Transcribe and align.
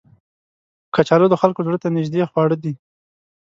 کچالو 0.95 1.31
د 1.31 1.35
خلکو 1.41 1.65
زړه 1.67 1.77
ته 1.83 1.87
نیژدې 1.97 2.29
خواړه 2.31 2.55
دي 2.63 2.73